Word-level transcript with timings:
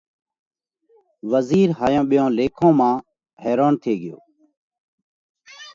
وزِير 1.31 1.67
هائِيون 1.79 2.05
ٻيئِيون 2.09 2.31
ليکون 2.37 2.71
مانه 2.79 3.03
حيرونَ 3.43 3.73
ٿي 3.81 3.93
ڳيو۔ 4.01 4.17